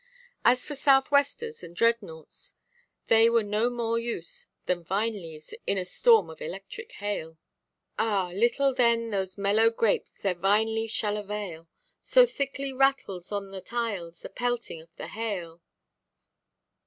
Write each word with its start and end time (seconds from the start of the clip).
As 0.43 0.65
for 0.65 0.73
south–westers 0.73 1.61
and 1.63 1.75
dreadnoughts, 1.75 2.55
they 3.05 3.29
were 3.29 3.43
no 3.43 3.69
more 3.69 3.99
use 3.99 4.47
than 4.65 4.83
vine–leaves 4.83 5.53
in 5.67 5.77
a 5.77 5.85
storm 5.85 6.27
of 6.31 6.41
electric 6.41 6.93
hail. 6.93 7.37
"Ah, 7.99 8.31
little 8.33 8.73
then 8.73 9.11
those 9.11 9.37
mellow 9.37 9.69
grapes 9.69 10.17
their 10.19 10.33
vine–leaf 10.33 10.89
shall 10.89 11.17
avail, 11.17 11.67
So 12.01 12.25
thickly 12.25 12.73
rattles 12.73 13.31
on 13.31 13.51
the 13.51 13.61
tiles 13.61 14.21
the 14.21 14.29
pelting 14.29 14.81
of 14.81 14.89
the 14.95 15.09
hail." 15.09 15.61